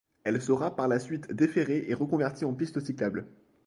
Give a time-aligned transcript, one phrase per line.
[0.23, 3.27] Elle sera par la suite déférée et reconvertie en piste cyclable.